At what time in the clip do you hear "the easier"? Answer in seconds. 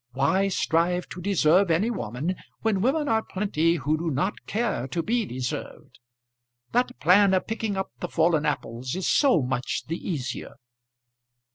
9.85-10.55